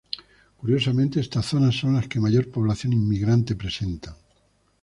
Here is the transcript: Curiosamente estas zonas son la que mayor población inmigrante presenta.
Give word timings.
Curiosamente 0.57 1.19
estas 1.19 1.45
zonas 1.45 1.75
son 1.75 1.93
la 1.93 2.01
que 2.01 2.19
mayor 2.19 2.49
población 2.49 2.91
inmigrante 2.91 3.55
presenta. 3.55 4.17